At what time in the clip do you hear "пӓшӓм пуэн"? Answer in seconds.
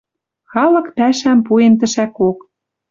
0.97-1.73